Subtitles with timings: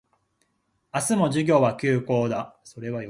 [0.91, 2.57] 明日も授業は休講だ